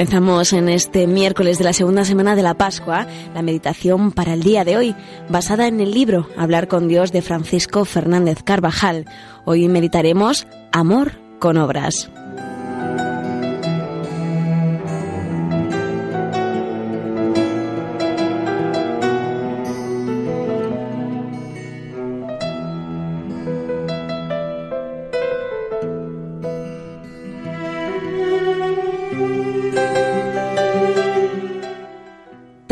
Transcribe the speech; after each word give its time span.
Comenzamos 0.00 0.54
en 0.54 0.70
este 0.70 1.06
miércoles 1.06 1.58
de 1.58 1.64
la 1.64 1.74
segunda 1.74 2.06
semana 2.06 2.34
de 2.34 2.40
la 2.40 2.54
Pascua 2.54 3.06
la 3.34 3.42
meditación 3.42 4.12
para 4.12 4.32
el 4.32 4.42
día 4.42 4.64
de 4.64 4.78
hoy, 4.78 4.96
basada 5.28 5.68
en 5.68 5.78
el 5.78 5.90
libro 5.90 6.26
Hablar 6.38 6.68
con 6.68 6.88
Dios 6.88 7.12
de 7.12 7.20
Francisco 7.20 7.84
Fernández 7.84 8.42
Carvajal. 8.42 9.04
Hoy 9.44 9.68
meditaremos 9.68 10.46
Amor 10.72 11.20
con 11.38 11.58
obras. 11.58 12.10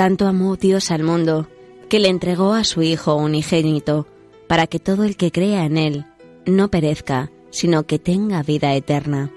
Tanto 0.09 0.27
amó 0.27 0.57
Dios 0.57 0.91
al 0.91 1.03
mundo, 1.03 1.51
que 1.91 1.99
le 1.99 2.09
entregó 2.09 2.55
a 2.55 2.65
su 2.65 2.81
Hijo 2.81 3.15
unigénito, 3.17 4.07
para 4.47 4.67
que 4.67 4.79
todo 4.79 5.05
el 5.05 5.19
que 5.19 5.31
crea 5.31 5.67
en 5.67 5.77
Él 5.77 6.07
no 6.47 6.71
perezca, 6.71 7.31
sino 7.51 7.83
que 7.83 7.99
tenga 7.99 8.43
vida 8.43 8.73
eterna. 8.73 9.31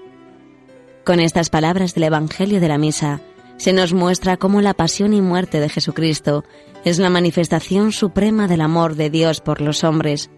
Con 1.04 1.20
estas 1.20 1.50
palabras 1.50 1.92
del 1.92 2.04
Evangelio 2.04 2.58
de 2.58 2.68
la 2.68 2.78
Misa, 2.78 3.20
se 3.58 3.74
nos 3.74 3.92
muestra 3.92 4.38
cómo 4.38 4.62
la 4.62 4.72
pasión 4.72 5.12
y 5.12 5.20
muerte 5.20 5.60
de 5.60 5.68
Jesucristo 5.68 6.42
es 6.86 6.98
la 6.98 7.10
manifestación 7.10 7.92
suprema 7.92 8.48
del 8.48 8.62
amor 8.62 8.94
de 8.94 9.10
Dios 9.10 9.42
por 9.42 9.60
los 9.60 9.84
hombres. 9.84 10.30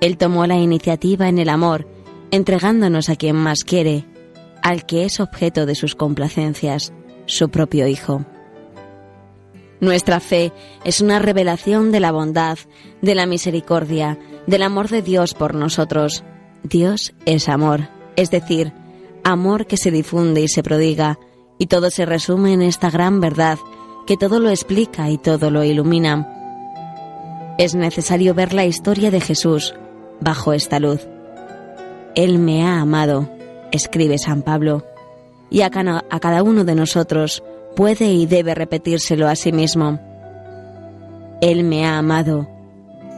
Él 0.00 0.18
tomó 0.18 0.46
la 0.46 0.58
iniciativa 0.58 1.28
en 1.28 1.40
el 1.40 1.48
amor, 1.48 1.88
entregándonos 2.30 3.08
a 3.08 3.16
quien 3.16 3.34
más 3.34 3.64
quiere, 3.64 4.04
al 4.62 4.86
que 4.86 5.04
es 5.04 5.18
objeto 5.18 5.66
de 5.66 5.74
sus 5.74 5.96
complacencias, 5.96 6.92
su 7.26 7.48
propio 7.48 7.88
Hijo. 7.88 8.24
Nuestra 9.82 10.20
fe 10.20 10.52
es 10.84 11.00
una 11.00 11.18
revelación 11.18 11.90
de 11.90 11.98
la 11.98 12.12
bondad, 12.12 12.56
de 13.00 13.16
la 13.16 13.26
misericordia, 13.26 14.16
del 14.46 14.62
amor 14.62 14.88
de 14.88 15.02
Dios 15.02 15.34
por 15.34 15.56
nosotros. 15.56 16.22
Dios 16.62 17.14
es 17.26 17.48
amor, 17.48 17.88
es 18.14 18.30
decir, 18.30 18.72
amor 19.24 19.66
que 19.66 19.76
se 19.76 19.90
difunde 19.90 20.40
y 20.40 20.46
se 20.46 20.62
prodiga, 20.62 21.18
y 21.58 21.66
todo 21.66 21.90
se 21.90 22.06
resume 22.06 22.52
en 22.52 22.62
esta 22.62 22.90
gran 22.90 23.20
verdad, 23.20 23.58
que 24.06 24.16
todo 24.16 24.38
lo 24.38 24.50
explica 24.50 25.10
y 25.10 25.18
todo 25.18 25.50
lo 25.50 25.64
ilumina. 25.64 26.28
Es 27.58 27.74
necesario 27.74 28.34
ver 28.34 28.52
la 28.52 28.66
historia 28.66 29.10
de 29.10 29.20
Jesús 29.20 29.74
bajo 30.20 30.52
esta 30.52 30.78
luz. 30.78 31.08
Él 32.14 32.38
me 32.38 32.62
ha 32.64 32.80
amado, 32.80 33.28
escribe 33.72 34.18
San 34.18 34.42
Pablo, 34.42 34.86
y 35.50 35.62
a 35.62 35.70
cada 35.70 36.42
uno 36.44 36.62
de 36.62 36.76
nosotros 36.76 37.42
puede 37.74 38.06
y 38.12 38.26
debe 38.26 38.54
repetírselo 38.54 39.28
a 39.28 39.36
sí 39.36 39.52
mismo. 39.52 39.98
Él 41.40 41.64
me 41.64 41.84
ha 41.84 41.98
amado 41.98 42.48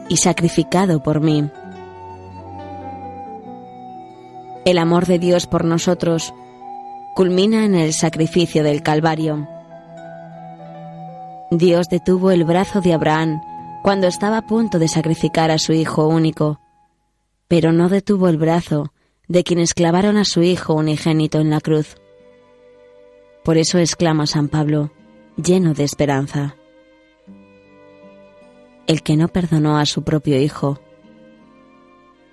y 0.09 0.17
sacrificado 0.17 1.01
por 1.03 1.21
mí. 1.21 1.49
El 4.65 4.77
amor 4.79 5.05
de 5.05 5.19
Dios 5.19 5.45
por 5.45 5.63
nosotros 5.63 6.33
culmina 7.15 7.65
en 7.65 7.75
el 7.75 7.93
sacrificio 7.93 8.63
del 8.63 8.81
Calvario. 8.81 9.47
Dios 11.51 11.87
detuvo 11.87 12.31
el 12.31 12.43
brazo 12.43 12.81
de 12.81 12.93
Abraham 12.93 13.41
cuando 13.83 14.07
estaba 14.07 14.37
a 14.37 14.47
punto 14.47 14.79
de 14.79 14.87
sacrificar 14.87 15.51
a 15.51 15.59
su 15.59 15.73
hijo 15.73 16.07
único, 16.07 16.59
pero 17.47 17.71
no 17.71 17.87
detuvo 17.87 18.27
el 18.27 18.37
brazo 18.37 18.91
de 19.27 19.43
quienes 19.43 19.73
clavaron 19.73 20.17
a 20.17 20.25
su 20.25 20.41
hijo 20.41 20.73
unigénito 20.73 21.39
en 21.39 21.51
la 21.51 21.61
cruz. 21.61 21.95
Por 23.45 23.59
eso 23.59 23.77
exclama 23.77 24.25
San 24.25 24.47
Pablo, 24.47 24.89
lleno 25.37 25.75
de 25.75 25.83
esperanza. 25.83 26.55
El 28.87 29.03
que 29.03 29.15
no 29.15 29.27
perdonó 29.27 29.77
a 29.77 29.85
su 29.85 30.01
propio 30.01 30.41
Hijo, 30.41 30.79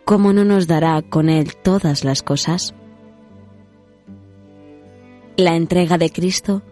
¿cómo 0.06 0.32
no 0.32 0.46
nos 0.46 0.66
dará 0.66 1.02
con 1.02 1.28
él 1.28 1.54
todas 1.54 2.02
las 2.02 2.22
cosas? 2.22 2.74
La 5.36 5.54
entrega 5.54 5.98
de 5.98 6.10
Cristo 6.10 6.62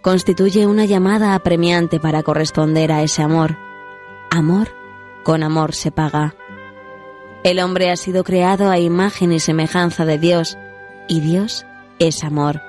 constituye 0.00 0.64
una 0.66 0.84
llamada 0.84 1.34
apremiante 1.34 1.98
para 1.98 2.22
corresponder 2.22 2.92
a 2.92 3.02
ese 3.02 3.22
amor. 3.22 3.56
Amor 4.30 4.68
con 5.24 5.42
amor 5.42 5.74
se 5.74 5.90
paga. 5.90 6.36
El 7.42 7.58
hombre 7.58 7.90
ha 7.90 7.96
sido 7.96 8.22
creado 8.22 8.70
a 8.70 8.78
imagen 8.78 9.32
y 9.32 9.40
semejanza 9.40 10.04
de 10.04 10.18
Dios, 10.18 10.56
y 11.08 11.18
Dios 11.18 11.66
es 11.98 12.22
amor. 12.22 12.67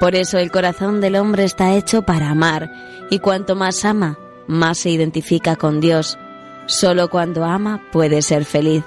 Por 0.00 0.14
eso 0.14 0.38
el 0.38 0.50
corazón 0.50 1.00
del 1.00 1.16
hombre 1.16 1.44
está 1.44 1.74
hecho 1.74 2.02
para 2.02 2.30
amar, 2.30 2.70
y 3.10 3.18
cuanto 3.18 3.56
más 3.56 3.84
ama, 3.84 4.18
más 4.46 4.78
se 4.78 4.90
identifica 4.90 5.56
con 5.56 5.80
Dios. 5.80 6.18
Solo 6.66 7.08
cuando 7.08 7.44
ama 7.44 7.82
puede 7.92 8.22
ser 8.22 8.44
feliz. 8.44 8.84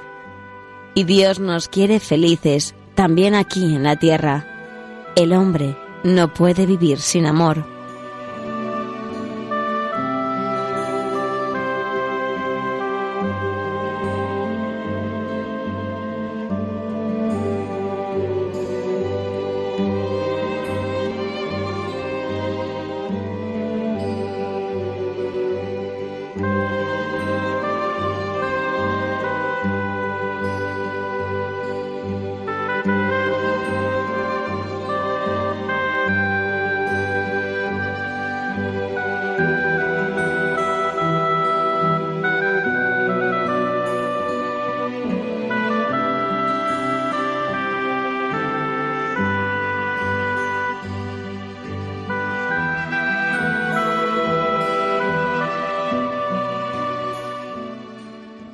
Y 0.94 1.06
Dios 1.06 1.40
nos 1.40 1.68
quiere 1.68 2.00
felices, 2.00 2.76
también 2.96 3.36
aquí 3.36 3.64
en 3.64 3.84
la 3.84 3.96
tierra. 3.96 4.46
El 5.16 5.34
hombre 5.34 5.76
no 6.04 6.34
puede 6.34 6.66
vivir 6.66 7.00
sin 7.00 7.26
amor. 7.26 7.79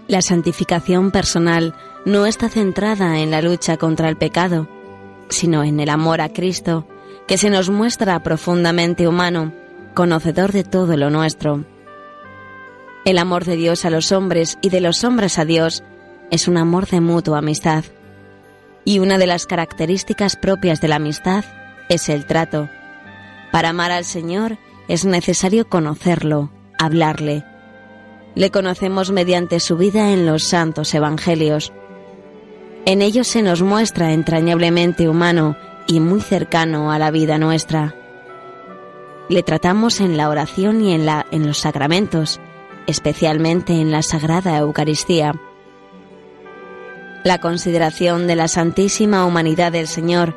La 0.07 0.21
santificación 0.21 1.09
personal 1.09 1.73
no 2.05 2.27
está 2.27 2.47
centrada 2.47 3.19
en 3.19 3.31
la 3.31 3.41
lucha 3.41 3.77
contra 3.77 4.07
el 4.07 4.17
pecado, 4.17 4.67
sino 5.29 5.63
en 5.63 5.79
el 5.79 5.89
amor 5.89 6.21
a 6.21 6.29
Cristo, 6.29 6.87
que 7.27 7.39
se 7.39 7.49
nos 7.49 7.71
muestra 7.71 8.21
profundamente 8.21 9.07
humano, 9.07 9.51
conocedor 9.95 10.51
de 10.51 10.63
todo 10.63 10.95
lo 10.95 11.09
nuestro. 11.09 11.65
El 13.03 13.17
amor 13.17 13.45
de 13.45 13.55
Dios 13.55 13.83
a 13.85 13.89
los 13.89 14.11
hombres 14.11 14.59
y 14.61 14.69
de 14.69 14.81
los 14.81 15.03
hombres 15.03 15.39
a 15.39 15.45
Dios 15.45 15.83
es 16.29 16.47
un 16.47 16.57
amor 16.57 16.87
de 16.87 17.01
mutua 17.01 17.39
amistad. 17.39 17.83
Y 18.83 18.99
una 18.99 19.17
de 19.17 19.25
las 19.25 19.47
características 19.47 20.35
propias 20.35 20.81
de 20.81 20.87
la 20.87 20.97
amistad 20.97 21.45
es 21.89 22.09
el 22.09 22.27
trato. 22.27 22.69
Para 23.51 23.69
amar 23.69 23.91
al 23.91 24.05
Señor 24.05 24.57
es 24.87 25.05
necesario 25.05 25.67
conocerlo, 25.67 26.51
hablarle, 26.77 27.43
le 28.35 28.51
conocemos 28.51 29.11
mediante 29.11 29.59
su 29.59 29.77
vida 29.77 30.11
en 30.11 30.25
los 30.25 30.43
santos 30.43 30.93
evangelios. 30.93 31.71
En 32.85 33.01
ellos 33.01 33.27
se 33.27 33.41
nos 33.41 33.61
muestra 33.61 34.13
entrañablemente 34.13 35.09
humano 35.09 35.55
y 35.87 36.01
muy 36.01 36.21
cercano 36.21 36.91
a 36.91 36.99
la 36.99 37.11
vida 37.11 37.37
nuestra. 37.37 37.95
Le 39.29 39.41
tratamos 39.41 40.01
en 40.01 40.17
la 40.17 40.29
oración 40.29 40.81
y 40.81 40.93
en, 40.93 41.05
la, 41.05 41.25
en 41.31 41.47
los 41.47 41.59
sacramentos, 41.59 42.39
especialmente 42.85 43.73
en 43.73 43.91
la 43.91 44.03
Sagrada 44.03 44.57
Eucaristía. 44.57 45.33
La 47.23 47.39
consideración 47.39 48.27
de 48.27 48.35
la 48.35 48.47
Santísima 48.47 49.25
Humanidad 49.25 49.71
del 49.71 49.87
Señor, 49.87 50.35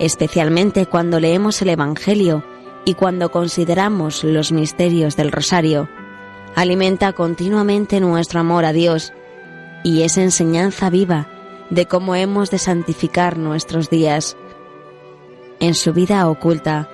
especialmente 0.00 0.86
cuando 0.86 1.20
leemos 1.20 1.62
el 1.62 1.68
Evangelio 1.68 2.42
y 2.84 2.94
cuando 2.94 3.30
consideramos 3.30 4.24
los 4.24 4.50
misterios 4.50 5.14
del 5.14 5.30
Rosario, 5.30 5.88
alimenta 6.54 7.12
continuamente 7.12 8.00
nuestro 8.00 8.40
amor 8.40 8.64
a 8.64 8.72
Dios 8.72 9.12
y 9.82 10.02
es 10.02 10.16
enseñanza 10.16 10.90
viva 10.90 11.28
de 11.70 11.86
cómo 11.86 12.14
hemos 12.14 12.50
de 12.50 12.58
santificar 12.58 13.38
nuestros 13.38 13.90
días. 13.90 14.36
En 15.60 15.74
su 15.74 15.92
vida 15.92 16.28
oculta, 16.28 16.88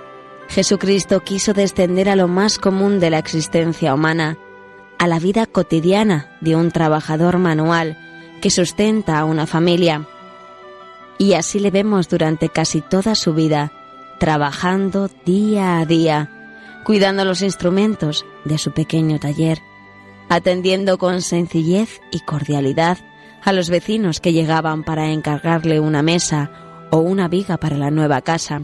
Jesucristo 0.48 1.20
quiso 1.20 1.52
descender 1.52 2.08
a 2.08 2.16
lo 2.16 2.28
más 2.28 2.58
común 2.58 3.00
de 3.00 3.10
la 3.10 3.18
existencia 3.18 3.94
humana, 3.94 4.36
a 4.98 5.06
la 5.06 5.18
vida 5.18 5.46
cotidiana 5.46 6.36
de 6.40 6.56
un 6.56 6.70
trabajador 6.70 7.38
manual 7.38 7.96
que 8.40 8.50
sustenta 8.50 9.18
a 9.18 9.24
una 9.24 9.46
familia. 9.46 10.06
Y 11.18 11.34
así 11.34 11.60
le 11.60 11.70
vemos 11.70 12.08
durante 12.08 12.48
casi 12.48 12.80
toda 12.80 13.14
su 13.14 13.34
vida, 13.34 13.72
trabajando 14.18 15.08
día 15.24 15.78
a 15.78 15.86
día, 15.86 16.39
cuidando 16.90 17.24
los 17.24 17.42
instrumentos 17.42 18.26
de 18.44 18.58
su 18.58 18.72
pequeño 18.72 19.20
taller, 19.20 19.62
atendiendo 20.28 20.98
con 20.98 21.22
sencillez 21.22 22.00
y 22.10 22.18
cordialidad 22.18 22.98
a 23.44 23.52
los 23.52 23.70
vecinos 23.70 24.18
que 24.18 24.32
llegaban 24.32 24.82
para 24.82 25.12
encargarle 25.12 25.78
una 25.78 26.02
mesa 26.02 26.50
o 26.90 26.96
una 26.96 27.28
viga 27.28 27.58
para 27.58 27.76
la 27.76 27.92
nueva 27.92 28.22
casa, 28.22 28.62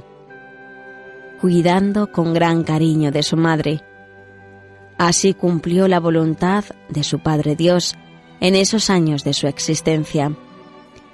cuidando 1.40 2.10
con 2.10 2.34
gran 2.34 2.64
cariño 2.64 3.12
de 3.12 3.22
su 3.22 3.36
madre. 3.36 3.84
Así 4.98 5.32
cumplió 5.32 5.86
la 5.86 6.00
voluntad 6.00 6.64
de 6.88 7.04
su 7.04 7.20
Padre 7.20 7.54
Dios 7.54 7.94
en 8.40 8.56
esos 8.56 8.90
años 8.90 9.22
de 9.22 9.34
su 9.34 9.46
existencia. 9.46 10.32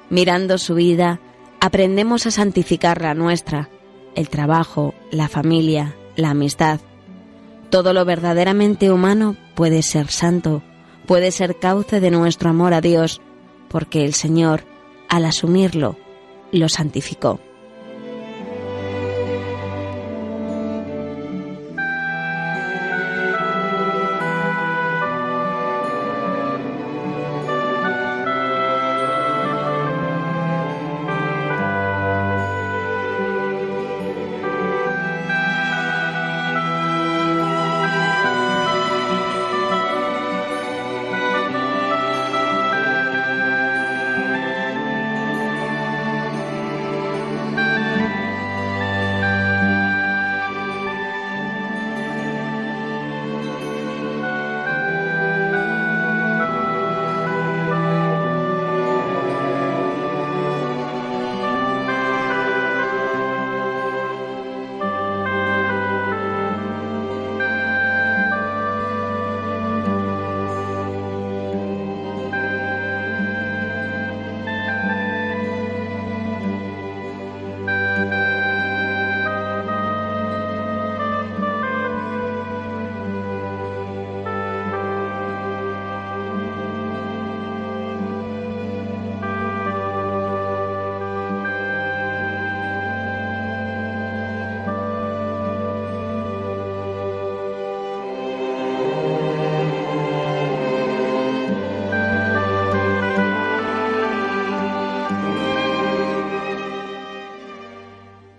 Mirando 0.09 0.56
su 0.56 0.76
vida, 0.76 1.20
aprendemos 1.61 2.25
a 2.25 2.31
santificar 2.31 3.03
la 3.03 3.12
nuestra, 3.12 3.69
el 4.14 4.31
trabajo, 4.31 4.94
la 5.11 5.29
familia, 5.29 5.94
la 6.17 6.31
amistad. 6.31 6.81
Todo 7.72 7.94
lo 7.94 8.04
verdaderamente 8.04 8.92
humano 8.92 9.34
puede 9.54 9.80
ser 9.80 10.08
santo, 10.08 10.62
puede 11.06 11.30
ser 11.30 11.58
cauce 11.58 12.00
de 12.00 12.10
nuestro 12.10 12.50
amor 12.50 12.74
a 12.74 12.82
Dios, 12.82 13.22
porque 13.70 14.04
el 14.04 14.12
Señor, 14.12 14.64
al 15.08 15.24
asumirlo, 15.24 15.96
lo 16.50 16.69
santificó. 16.69 17.40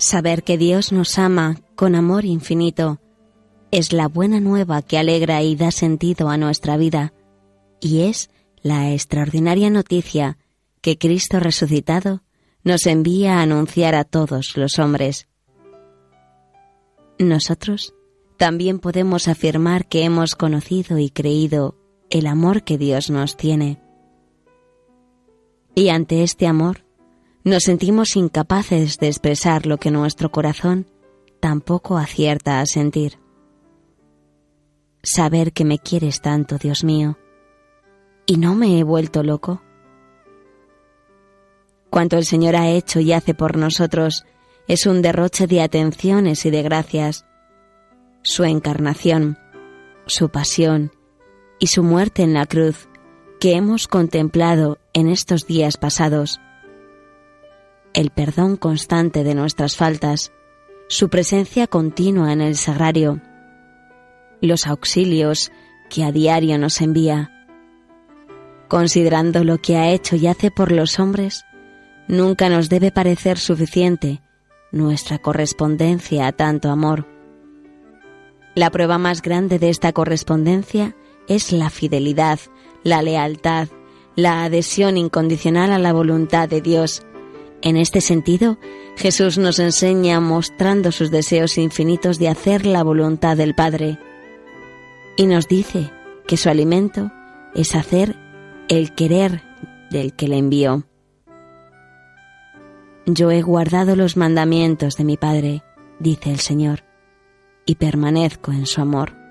Saber 0.03 0.43
que 0.43 0.57
Dios 0.57 0.91
nos 0.91 1.17
ama 1.17 1.61
con 1.75 1.95
amor 1.95 2.25
infinito 2.25 2.99
es 3.71 3.93
la 3.93 4.09
buena 4.09 4.41
nueva 4.41 4.81
que 4.81 4.97
alegra 4.97 5.41
y 5.43 5.55
da 5.55 5.71
sentido 5.71 6.27
a 6.27 6.35
nuestra 6.35 6.75
vida 6.75 7.13
y 7.79 8.01
es 8.01 8.29
la 8.61 8.91
extraordinaria 8.91 9.69
noticia 9.69 10.37
que 10.81 10.97
Cristo 10.97 11.39
resucitado 11.39 12.21
nos 12.65 12.85
envía 12.85 13.37
a 13.37 13.43
anunciar 13.43 13.95
a 13.95 14.03
todos 14.03 14.57
los 14.57 14.77
hombres. 14.77 15.29
Nosotros 17.17 17.93
también 18.35 18.79
podemos 18.79 19.29
afirmar 19.29 19.87
que 19.87 20.03
hemos 20.03 20.35
conocido 20.35 20.97
y 20.97 21.11
creído 21.11 21.77
el 22.09 22.27
amor 22.27 22.65
que 22.65 22.77
Dios 22.77 23.09
nos 23.09 23.37
tiene. 23.37 23.79
Y 25.75 25.87
ante 25.87 26.23
este 26.23 26.45
amor 26.45 26.83
nos 27.43 27.63
sentimos 27.63 28.15
incapaces 28.15 28.97
de 28.99 29.07
expresar 29.07 29.65
lo 29.65 29.77
que 29.77 29.91
nuestro 29.91 30.31
corazón 30.31 30.87
tampoco 31.41 31.97
acierta 31.97 32.61
a 32.61 32.65
sentir. 32.65 33.19
Saber 35.03 35.51
que 35.51 35.65
me 35.65 35.77
quieres 35.77 36.21
tanto, 36.21 36.57
Dios 36.57 36.85
mío, 36.85 37.17
y 38.25 38.37
no 38.37 38.55
me 38.55 38.79
he 38.79 38.83
vuelto 38.83 39.23
loco. 39.23 39.61
Cuanto 41.89 42.17
el 42.17 42.25
Señor 42.25 42.55
ha 42.55 42.69
hecho 42.69 43.01
y 43.01 43.11
hace 43.11 43.33
por 43.33 43.57
nosotros 43.57 44.25
es 44.69 44.85
un 44.85 45.01
derroche 45.01 45.45
de 45.45 45.61
atenciones 45.61 46.45
y 46.45 46.49
de 46.49 46.63
gracias. 46.63 47.25
Su 48.21 48.45
encarnación, 48.45 49.37
su 50.05 50.29
pasión 50.29 50.93
y 51.59 51.67
su 51.67 51.83
muerte 51.83 52.23
en 52.23 52.33
la 52.33 52.45
cruz 52.45 52.87
que 53.41 53.55
hemos 53.55 53.89
contemplado 53.89 54.79
en 54.93 55.09
estos 55.09 55.45
días 55.45 55.75
pasados 55.75 56.39
el 57.93 58.09
perdón 58.09 58.57
constante 58.57 59.23
de 59.23 59.35
nuestras 59.35 59.77
faltas, 59.77 60.31
su 60.87 61.09
presencia 61.09 61.67
continua 61.67 62.33
en 62.33 62.41
el 62.41 62.55
sagrario, 62.55 63.21
los 64.41 64.67
auxilios 64.67 65.51
que 65.89 66.03
a 66.03 66.11
diario 66.11 66.57
nos 66.57 66.81
envía. 66.81 67.31
Considerando 68.67 69.43
lo 69.43 69.59
que 69.59 69.77
ha 69.77 69.89
hecho 69.89 70.15
y 70.15 70.27
hace 70.27 70.49
por 70.51 70.71
los 70.71 70.99
hombres, 70.99 71.45
nunca 72.07 72.49
nos 72.49 72.69
debe 72.69 72.91
parecer 72.91 73.37
suficiente 73.37 74.21
nuestra 74.71 75.19
correspondencia 75.19 76.27
a 76.27 76.31
tanto 76.31 76.69
amor. 76.69 77.07
La 78.55 78.71
prueba 78.71 78.97
más 78.97 79.21
grande 79.21 79.59
de 79.59 79.69
esta 79.69 79.93
correspondencia 79.93 80.95
es 81.27 81.51
la 81.51 81.69
fidelidad, 81.69 82.39
la 82.83 83.01
lealtad, 83.01 83.67
la 84.15 84.43
adhesión 84.43 84.97
incondicional 84.97 85.71
a 85.71 85.79
la 85.79 85.93
voluntad 85.93 86.49
de 86.49 86.61
Dios, 86.61 87.03
en 87.63 87.77
este 87.77 88.01
sentido, 88.01 88.57
Jesús 88.97 89.37
nos 89.37 89.57
enseña 89.57 90.19
mostrando 90.19 90.91
sus 90.91 91.09
deseos 91.11 91.57
infinitos 91.57 92.19
de 92.19 92.27
hacer 92.27 92.65
la 92.65 92.83
voluntad 92.83 93.37
del 93.37 93.55
Padre 93.55 93.97
y 95.15 95.27
nos 95.27 95.47
dice 95.47 95.89
que 96.27 96.35
su 96.35 96.49
alimento 96.49 97.09
es 97.55 97.73
hacer 97.73 98.17
el 98.67 98.93
querer 98.93 99.43
del 99.89 100.13
que 100.13 100.27
le 100.27 100.37
envió. 100.37 100.85
Yo 103.05 103.31
he 103.31 103.41
guardado 103.41 103.95
los 103.95 104.17
mandamientos 104.17 104.97
de 104.97 105.05
mi 105.05 105.15
Padre, 105.15 105.63
dice 105.99 106.31
el 106.31 106.39
Señor, 106.39 106.83
y 107.65 107.75
permanezco 107.75 108.51
en 108.51 108.65
su 108.65 108.81
amor. 108.81 109.22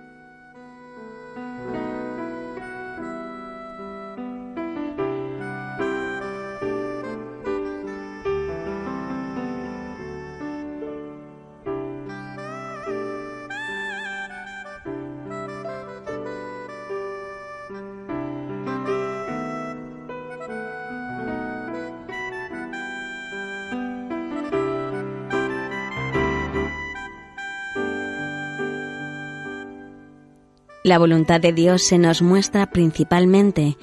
La 30.85 30.99
voluntad 30.99 31.41
de 31.41 31.53
Dios 31.53 31.83
se 31.85 31.97
nos 31.97 32.23
muestra 32.23 32.67
principalmente 32.67 33.77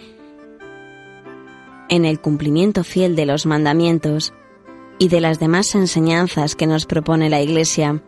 en 1.88 2.03
el 2.03 2.20
cumplimiento 2.20 2.84
fiel 2.84 3.15
de 3.15 3.25
los 3.25 3.46
mandamientos 3.46 4.34
y 4.98 5.08
de 5.08 5.22
las 5.22 5.39
demás 5.39 5.75
enseñanzas 5.75 6.56
que 6.56 6.68
nos 6.68 6.86
propone 6.86 7.29
la 7.29 7.41
Iglesia. 7.41 8.03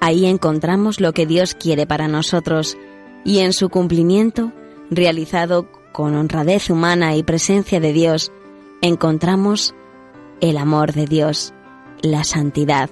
Ahí 0.00 0.26
encontramos 0.26 1.00
lo 1.00 1.12
que 1.12 1.26
Dios 1.26 1.54
quiere 1.54 1.88
para 1.88 2.06
nosotros 2.06 2.78
y 3.24 3.40
en 3.40 3.52
su 3.52 3.68
cumplimiento, 3.68 4.52
realizado 4.90 5.66
con 5.92 6.14
honradez 6.14 6.70
humana 6.70 7.16
y 7.16 7.24
presencia 7.24 7.80
de 7.80 7.92
Dios, 7.92 8.30
encontramos 8.80 9.74
el 10.40 10.56
amor 10.56 10.92
de 10.92 11.06
Dios, 11.06 11.52
la 12.00 12.22
santidad. 12.22 12.90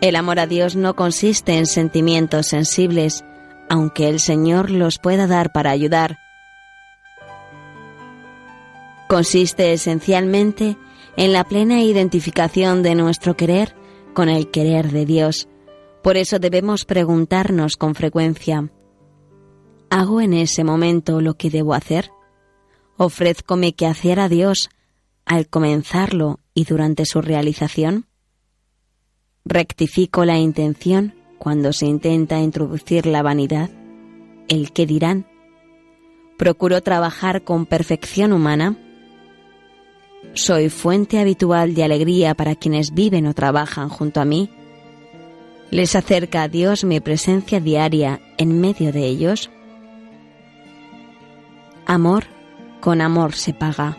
El 0.00 0.16
amor 0.16 0.40
a 0.40 0.46
Dios 0.48 0.74
no 0.74 0.96
consiste 0.96 1.56
en 1.56 1.66
sentimientos 1.66 2.48
sensibles, 2.48 3.24
aunque 3.68 4.08
el 4.08 4.20
Señor 4.20 4.70
los 4.70 4.98
pueda 4.98 5.26
dar 5.26 5.52
para 5.52 5.70
ayudar. 5.70 6.18
Consiste 9.08 9.72
esencialmente 9.72 10.76
en 11.16 11.32
la 11.32 11.44
plena 11.44 11.82
identificación 11.82 12.82
de 12.82 12.94
nuestro 12.94 13.36
querer 13.36 13.74
con 14.14 14.28
el 14.28 14.50
querer 14.50 14.90
de 14.90 15.06
Dios. 15.06 15.48
Por 16.02 16.16
eso 16.16 16.38
debemos 16.38 16.84
preguntarnos 16.84 17.76
con 17.76 17.94
frecuencia, 17.94 18.70
¿hago 19.90 20.20
en 20.20 20.34
ese 20.34 20.64
momento 20.64 21.20
lo 21.20 21.34
que 21.34 21.50
debo 21.50 21.74
hacer? 21.74 22.10
¿Ofrezco 22.96 23.56
mi 23.56 23.72
quehacer 23.72 24.20
a 24.20 24.28
Dios 24.28 24.70
al 25.24 25.48
comenzarlo 25.48 26.40
y 26.54 26.64
durante 26.64 27.04
su 27.04 27.20
realización? 27.20 28.06
¿Rectifico 29.44 30.24
la 30.24 30.38
intención 30.38 31.14
cuando 31.38 31.72
se 31.72 31.86
intenta 31.86 32.40
introducir 32.40 33.06
la 33.06 33.22
vanidad? 33.22 33.70
¿El 34.48 34.72
qué 34.72 34.86
dirán? 34.86 35.26
¿Procuro 36.36 36.82
trabajar 36.82 37.42
con 37.42 37.66
perfección 37.66 38.32
humana? 38.32 38.76
¿Soy 40.34 40.68
fuente 40.68 41.18
habitual 41.18 41.74
de 41.74 41.84
alegría 41.84 42.34
para 42.34 42.54
quienes 42.54 42.92
viven 42.92 43.26
o 43.26 43.34
trabajan 43.34 43.88
junto 43.88 44.20
a 44.20 44.24
mí? 44.24 44.50
¿Les 45.70 45.94
acerca 45.94 46.42
a 46.42 46.48
Dios 46.48 46.84
mi 46.84 47.00
presencia 47.00 47.60
diaria 47.60 48.20
en 48.38 48.60
medio 48.60 48.92
de 48.92 49.06
ellos? 49.06 49.50
Amor 51.86 52.24
con 52.80 53.00
amor 53.00 53.34
se 53.34 53.52
paga 53.52 53.96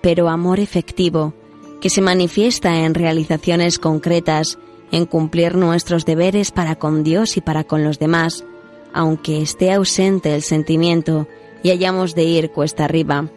pero 0.00 0.28
amor 0.28 0.60
efectivo, 0.60 1.34
que 1.80 1.90
se 1.90 2.00
manifiesta 2.00 2.84
en 2.84 2.94
realizaciones 2.94 3.78
concretas, 3.78 4.58
en 4.92 5.06
cumplir 5.06 5.56
nuestros 5.56 6.04
deberes 6.04 6.50
para 6.50 6.76
con 6.76 7.04
Dios 7.04 7.36
y 7.36 7.40
para 7.40 7.64
con 7.64 7.84
los 7.84 7.98
demás, 7.98 8.44
aunque 8.92 9.42
esté 9.42 9.72
ausente 9.72 10.34
el 10.34 10.42
sentimiento 10.42 11.28
y 11.62 11.70
hayamos 11.70 12.14
de 12.14 12.24
ir 12.24 12.50
cuesta 12.50 12.84
arriba. 12.84 13.30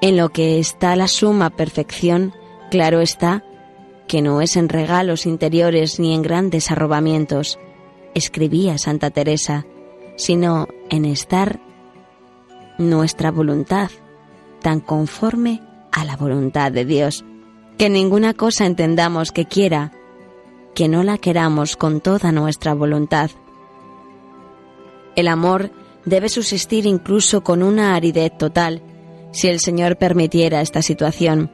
En 0.00 0.16
lo 0.16 0.30
que 0.30 0.58
está 0.58 0.96
la 0.96 1.08
suma 1.08 1.50
perfección, 1.50 2.32
claro 2.70 3.00
está, 3.00 3.44
que 4.08 4.22
no 4.22 4.40
es 4.40 4.56
en 4.56 4.68
regalos 4.68 5.26
interiores 5.26 6.00
ni 6.00 6.14
en 6.14 6.22
grandes 6.22 6.70
arrobamientos, 6.70 7.58
escribía 8.14 8.78
Santa 8.78 9.10
Teresa, 9.10 9.64
sino 10.16 10.68
en 10.90 11.04
estar 11.04 11.60
nuestra 12.78 13.30
voluntad 13.30 13.90
tan 14.60 14.80
conforme 14.80 15.62
a 15.92 16.04
la 16.04 16.16
voluntad 16.16 16.72
de 16.72 16.84
Dios, 16.84 17.24
que 17.82 17.90
ninguna 17.90 18.32
cosa 18.32 18.64
entendamos 18.64 19.32
que 19.32 19.46
quiera, 19.46 19.90
que 20.72 20.86
no 20.86 21.02
la 21.02 21.18
queramos 21.18 21.76
con 21.76 22.00
toda 22.00 22.30
nuestra 22.30 22.74
voluntad. 22.74 23.32
El 25.16 25.26
amor 25.26 25.72
debe 26.04 26.28
subsistir 26.28 26.86
incluso 26.86 27.42
con 27.42 27.60
una 27.60 27.96
aridez 27.96 28.38
total, 28.38 28.82
si 29.32 29.48
el 29.48 29.58
Señor 29.58 29.96
permitiera 29.96 30.60
esta 30.60 30.80
situación. 30.80 31.50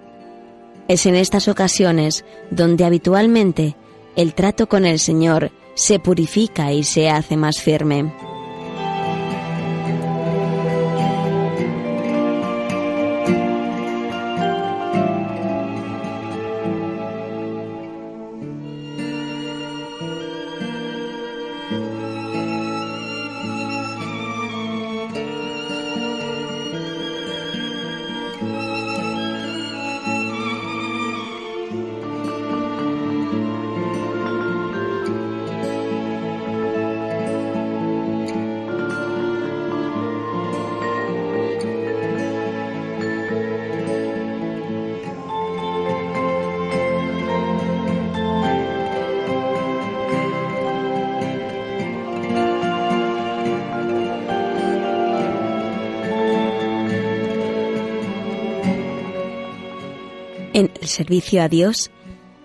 Es 0.87 1.06
en 1.06 1.14
estas 1.14 1.49
ocasiones 1.49 2.26
donde 2.50 2.85
habitualmente 2.85 3.75
el 4.14 4.35
trato 4.35 4.68
con 4.68 4.85
el 4.85 4.99
Señor 4.99 5.50
se 5.76 5.99
purifica 5.99 6.75
y 6.75 6.85
se 6.85 7.08
hace 7.08 7.38
más 7.38 7.58
firme. 7.62 8.12
En 60.59 60.73
el 60.81 60.88
servicio 60.88 61.41
a 61.41 61.49
Dios, 61.49 61.93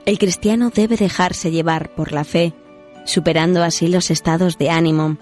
el 0.05 0.19
cristiano 0.19 0.69
debe 0.69 0.97
dejarse 0.97 1.49
llevar 1.49 1.95
por 1.95 2.11
la 2.11 2.23
fe, 2.23 2.53
superando 3.05 3.63
así 3.63 3.87
los 3.87 4.11
estados 4.11 4.59
de 4.59 4.69
ánimo. 4.69 5.17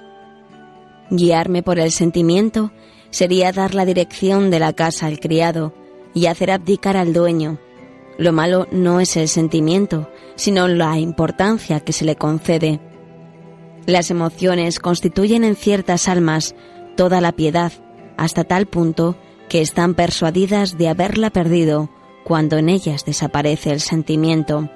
Guiarme 1.10 1.64
por 1.64 1.80
el 1.80 1.94
sentimiento 1.94 2.74
sería 3.10 3.54
dar 3.54 3.76
la 3.76 3.86
dirección 3.86 4.52
de 4.52 4.60
la 4.60 4.74
casa 4.74 5.06
al 5.06 5.22
criado 5.22 5.74
y 6.14 6.26
hacer 6.26 6.52
abdicar 6.52 6.98
al 6.98 7.14
dueño. 7.14 7.60
Lo 8.18 8.34
malo 8.34 8.68
no 8.74 9.00
es 9.00 9.16
el 9.16 9.30
sentimiento, 9.30 10.12
sino 10.36 10.68
la 10.68 11.00
importancia 11.00 11.80
que 11.80 11.94
se 11.94 12.04
le 12.04 12.18
concede. 12.18 12.82
Las 13.86 14.12
emociones 14.12 14.80
constituyen 14.80 15.46
en 15.46 15.56
ciertas 15.56 16.10
almas 16.10 16.56
toda 16.98 17.22
la 17.22 17.32
piedad, 17.32 17.72
hasta 18.18 18.44
tal 18.44 18.66
punto 18.66 19.16
que 19.48 19.62
están 19.62 19.94
persuadidas 19.94 20.78
de 20.78 20.90
haberla 20.90 21.30
perdido 21.30 21.90
cuando 22.24 22.58
en 22.58 22.70
ellas 22.70 23.06
desaparece 23.06 23.72
el 23.72 23.80
sentimiento. 23.80 24.70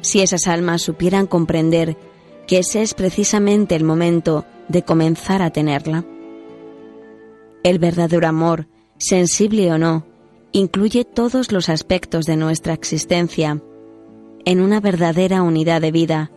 Si 0.00 0.20
esas 0.20 0.48
almas 0.48 0.82
supieran 0.82 1.26
comprender 1.26 1.96
que 2.46 2.58
ese 2.58 2.82
es 2.82 2.94
precisamente 2.94 3.76
el 3.76 3.84
momento 3.84 4.44
de 4.68 4.82
comenzar 4.82 5.42
a 5.42 5.50
tenerla. 5.50 6.04
El 7.62 7.78
verdadero 7.78 8.26
amor, 8.26 8.66
sensible 8.98 9.70
o 9.72 9.78
no, 9.78 10.04
incluye 10.50 11.04
todos 11.04 11.52
los 11.52 11.68
aspectos 11.68 12.26
de 12.26 12.36
nuestra 12.36 12.74
existencia. 12.74 13.62
En 14.44 14.60
una 14.60 14.80
verdadera 14.80 15.42
unidad 15.42 15.80
de 15.80 15.92
vida, 15.92 16.30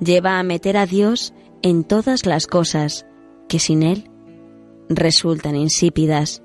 lleva 0.00 0.38
a 0.38 0.42
meter 0.42 0.76
a 0.76 0.86
Dios 0.86 1.34
en 1.62 1.84
todas 1.84 2.24
las 2.26 2.46
cosas 2.46 3.06
que 3.48 3.58
sin 3.58 3.82
Él 3.82 4.08
resultan 4.88 5.56
insípidas 5.56 6.41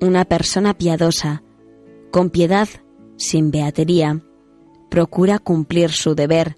una 0.00 0.24
persona 0.24 0.74
piadosa, 0.74 1.42
con 2.10 2.30
piedad, 2.30 2.68
sin 3.16 3.50
beatería, 3.50 4.22
procura 4.88 5.38
cumplir 5.38 5.90
su 5.90 6.14
deber. 6.14 6.56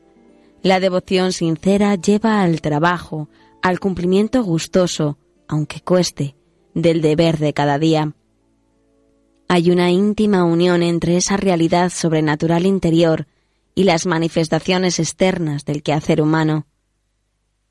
La 0.62 0.78
devoción 0.78 1.32
sincera 1.32 1.94
lleva 1.94 2.42
al 2.42 2.60
trabajo, 2.60 3.28
al 3.62 3.80
cumplimiento 3.80 4.42
gustoso, 4.42 5.18
aunque 5.48 5.80
cueste, 5.80 6.36
del 6.74 7.00
deber 7.00 7.38
de 7.38 7.52
cada 7.52 7.78
día. 7.78 8.14
Hay 9.48 9.70
una 9.70 9.90
íntima 9.90 10.44
unión 10.44 10.82
entre 10.82 11.16
esa 11.16 11.36
realidad 11.36 11.90
sobrenatural 11.90 12.66
interior 12.66 13.26
y 13.74 13.84
las 13.84 14.06
manifestaciones 14.06 14.98
externas 14.98 15.64
del 15.64 15.82
quehacer 15.82 16.20
humano. 16.20 16.66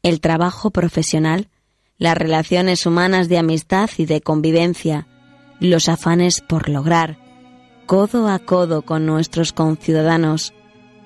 El 0.02 0.20
trabajo 0.20 0.72
profesional, 0.72 1.50
las 1.98 2.18
relaciones 2.18 2.86
humanas 2.86 3.30
de 3.30 3.38
amistad 3.38 3.90
y 3.98 4.06
de 4.06 4.22
convivencia, 4.22 5.08
los 5.60 5.90
afanes 5.90 6.42
por 6.42 6.70
lograr, 6.70 7.18
codo 7.86 8.30
a 8.30 8.40
codo 8.40 8.82
con 8.84 9.06
nuestros 9.06 9.52
conciudadanos, 9.52 10.54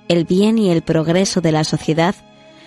el 0.07 0.25
bien 0.25 0.57
y 0.57 0.69
el 0.69 0.81
progreso 0.81 1.41
de 1.41 1.51
la 1.51 1.63
sociedad 1.63 2.15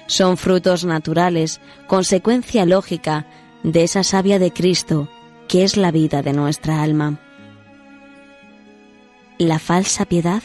son 0.06 0.36
frutos 0.36 0.84
naturales, 0.84 1.60
consecuencia 1.86 2.64
lógica 2.64 3.26
de 3.62 3.84
esa 3.84 4.04
savia 4.04 4.38
de 4.38 4.52
Cristo 4.52 5.08
que 5.48 5.64
es 5.64 5.76
la 5.76 5.90
vida 5.90 6.22
de 6.22 6.32
nuestra 6.32 6.82
alma. 6.82 7.20
La 9.38 9.58
falsa 9.58 10.04
piedad 10.04 10.42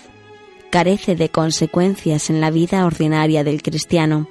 carece 0.69 1.15
de 1.15 1.29
consecuencias 1.29 2.29
en 2.29 2.41
la 2.41 2.51
vida 2.51 2.85
ordinaria 2.85 3.43
del 3.43 3.61
cristiano. 3.61 4.27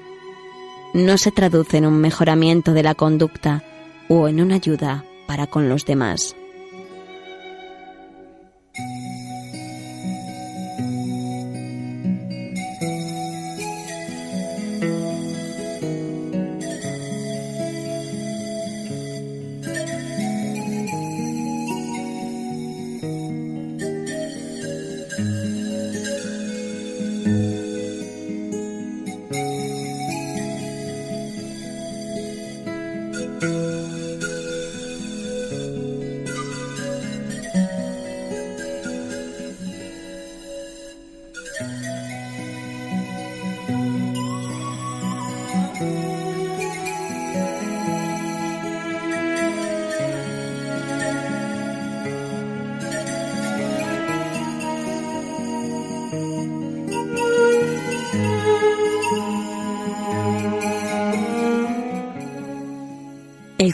No 0.95 1.19
se 1.19 1.33
traduce 1.33 1.79
en 1.79 1.87
un 1.87 1.99
mejoramiento 1.99 2.73
de 2.73 2.83
la 2.83 2.95
conducta 2.95 3.63
o 4.09 4.29
en 4.29 4.41
una 4.41 4.57
ayuda 4.57 5.05
para 5.27 5.47
con 5.47 5.69
los 5.69 5.85
demás. 5.85 6.37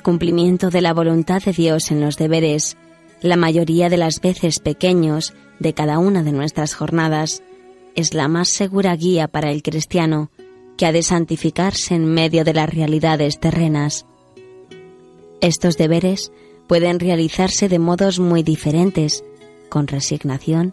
Cumplimiento 0.07 0.71
de 0.71 0.83
la 0.83 0.95
voluntad 0.95 1.43
de 1.43 1.51
Dios 1.51 1.91
en 1.91 2.01
los 2.01 2.17
deberes, 2.17 2.77
la 3.23 3.35
mayoría 3.35 3.89
de 3.89 3.97
las 3.97 4.21
veces 4.21 4.61
pequeños, 4.61 5.35
de 5.59 5.75
cada 5.75 5.99
una 5.99 6.23
de 6.23 6.31
nuestras 6.31 6.75
jornadas, 6.75 7.43
es 7.97 8.15
la 8.15 8.29
más 8.29 8.51
segura 8.51 8.95
guía 8.95 9.27
para 9.27 9.51
el 9.51 9.65
cristiano 9.65 10.31
que 10.77 10.87
ha 10.87 10.93
de 10.93 11.03
santificarse 11.03 11.97
en 11.97 12.05
medio 12.05 12.45
de 12.45 12.55
las 12.55 12.73
realidades 12.73 13.41
terrenas. 13.41 14.07
Estos 15.41 15.77
deberes 15.77 16.31
pueden 16.69 17.01
realizarse 17.01 17.69
de 17.69 17.81
modos 17.81 18.21
muy 18.21 18.45
diferentes, 18.45 19.25
con 19.69 19.89
resignación, 19.89 20.73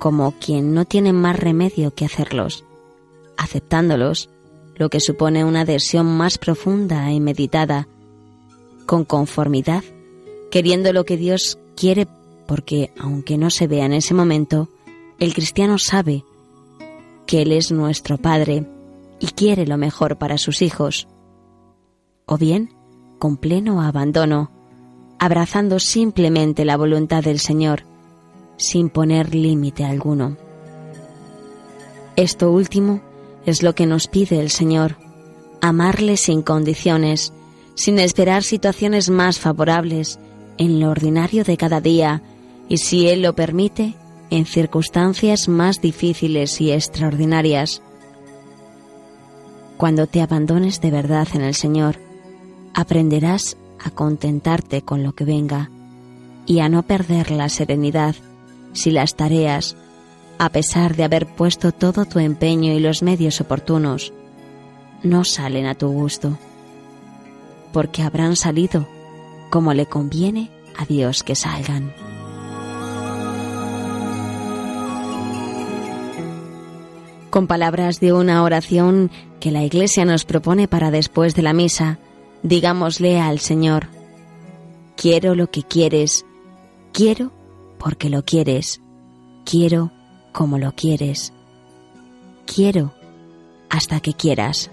como 0.00 0.32
quien 0.32 0.74
no 0.74 0.84
tiene 0.84 1.12
más 1.12 1.38
remedio 1.38 1.94
que 1.94 2.06
hacerlos, 2.06 2.64
aceptándolos, 3.36 4.30
lo 4.74 4.88
que 4.88 4.98
supone 4.98 5.44
una 5.44 5.60
adhesión 5.60 6.06
más 6.06 6.38
profunda 6.38 7.12
y 7.12 7.20
meditada, 7.20 7.86
con 8.86 9.04
conformidad, 9.04 9.84
queriendo 10.50 10.92
lo 10.92 11.04
que 11.04 11.16
Dios 11.16 11.58
quiere, 11.76 12.06
porque 12.46 12.92
aunque 12.98 13.36
no 13.36 13.50
se 13.50 13.66
vea 13.66 13.84
en 13.84 13.92
ese 13.92 14.14
momento, 14.14 14.68
el 15.18 15.34
cristiano 15.34 15.78
sabe 15.78 16.24
que 17.26 17.42
Él 17.42 17.52
es 17.52 17.72
nuestro 17.72 18.18
Padre 18.18 18.66
y 19.18 19.26
quiere 19.26 19.66
lo 19.66 19.76
mejor 19.76 20.16
para 20.16 20.38
sus 20.38 20.62
hijos. 20.62 21.08
O 22.24 22.38
bien, 22.38 22.70
con 23.18 23.36
pleno 23.36 23.82
abandono, 23.82 24.50
abrazando 25.18 25.78
simplemente 25.78 26.64
la 26.64 26.76
voluntad 26.76 27.22
del 27.22 27.40
Señor, 27.40 27.82
sin 28.56 28.88
poner 28.90 29.34
límite 29.34 29.84
alguno. 29.84 30.36
Esto 32.16 32.50
último 32.50 33.00
es 33.44 33.62
lo 33.62 33.74
que 33.74 33.86
nos 33.86 34.06
pide 34.06 34.40
el 34.40 34.50
Señor, 34.50 34.96
amarle 35.60 36.16
sin 36.16 36.42
condiciones, 36.42 37.32
sin 37.76 38.00
esperar 38.00 38.42
situaciones 38.42 39.10
más 39.10 39.38
favorables 39.38 40.18
en 40.58 40.80
lo 40.80 40.90
ordinario 40.90 41.44
de 41.44 41.56
cada 41.56 41.80
día 41.80 42.22
y, 42.68 42.78
si 42.78 43.08
Él 43.08 43.22
lo 43.22 43.34
permite, 43.34 43.94
en 44.30 44.46
circunstancias 44.46 45.46
más 45.46 45.80
difíciles 45.80 46.60
y 46.60 46.72
extraordinarias. 46.72 47.82
Cuando 49.76 50.06
te 50.06 50.22
abandones 50.22 50.80
de 50.80 50.90
verdad 50.90 51.28
en 51.34 51.42
el 51.42 51.54
Señor, 51.54 51.98
aprenderás 52.74 53.56
a 53.84 53.90
contentarte 53.90 54.82
con 54.82 55.02
lo 55.02 55.12
que 55.12 55.24
venga 55.24 55.70
y 56.46 56.60
a 56.60 56.68
no 56.68 56.82
perder 56.82 57.30
la 57.30 57.48
serenidad 57.48 58.16
si 58.72 58.90
las 58.90 59.16
tareas, 59.16 59.76
a 60.38 60.48
pesar 60.48 60.96
de 60.96 61.04
haber 61.04 61.26
puesto 61.26 61.72
todo 61.72 62.04
tu 62.04 62.18
empeño 62.18 62.72
y 62.72 62.80
los 62.80 63.02
medios 63.02 63.40
oportunos, 63.40 64.12
no 65.02 65.24
salen 65.24 65.66
a 65.66 65.74
tu 65.74 65.88
gusto, 65.88 66.38
porque 67.72 68.02
habrán 68.02 68.36
salido 68.36 68.86
como 69.50 69.74
le 69.74 69.86
conviene 69.86 70.50
a 70.76 70.84
Dios 70.84 71.22
que 71.22 71.34
salgan. 71.34 71.92
Con 77.30 77.46
palabras 77.46 78.00
de 78.00 78.12
una 78.12 78.42
oración 78.42 79.10
que 79.40 79.50
la 79.50 79.62
Iglesia 79.62 80.04
nos 80.04 80.24
propone 80.24 80.68
para 80.68 80.90
después 80.90 81.34
de 81.34 81.42
la 81.42 81.52
misa, 81.52 81.98
digámosle 82.42 83.20
al 83.20 83.40
Señor, 83.40 83.88
quiero 84.96 85.34
lo 85.34 85.50
que 85.50 85.62
quieres, 85.62 86.24
quiero 86.92 87.32
porque 87.78 88.08
lo 88.08 88.24
quieres, 88.24 88.80
quiero 89.44 89.92
como 90.32 90.58
lo 90.58 90.72
quieres, 90.72 91.32
quiero 92.46 92.94
hasta 93.68 94.00
que 94.00 94.14
quieras. 94.14 94.70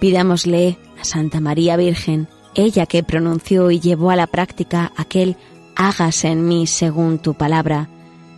Pidámosle 0.00 0.78
a 1.00 1.04
Santa 1.04 1.40
María 1.40 1.76
Virgen, 1.76 2.28
ella 2.54 2.86
que 2.86 3.02
pronunció 3.02 3.70
y 3.70 3.80
llevó 3.80 4.10
a 4.10 4.16
la 4.16 4.26
práctica 4.26 4.92
aquel 4.96 5.36
hágase 5.74 6.28
en 6.28 6.46
mí 6.46 6.66
según 6.66 7.18
tu 7.18 7.34
palabra, 7.34 7.88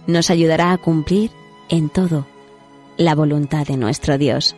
nos 0.07 0.31
ayudará 0.31 0.73
a 0.73 0.79
cumplir 0.79 1.31
en 1.69 1.89
todo 1.89 2.27
la 2.97 3.15
voluntad 3.15 3.67
de 3.67 3.77
nuestro 3.77 4.19
Dios. 4.19 4.57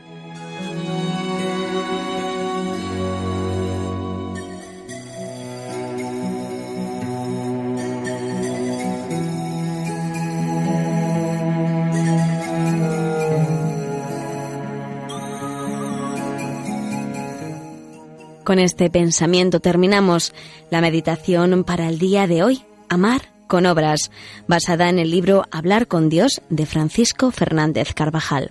Con 18.51 18.59
este 18.59 18.91
pensamiento 18.91 19.61
terminamos 19.61 20.35
la 20.73 20.81
meditación 20.81 21.63
para 21.63 21.89
el 21.89 22.01
día 22.01 22.27
de 22.27 22.43
hoy, 22.43 22.65
amar 22.89 23.29
con 23.47 23.65
obras, 23.65 24.11
basada 24.49 24.89
en 24.89 24.99
el 24.99 25.13
libro 25.13 25.45
Hablar 25.53 25.87
con 25.87 26.09
Dios 26.09 26.43
de 26.49 26.67
Francisco 26.67 27.31
Fernández 27.31 27.95
Carvajal. 27.95 28.51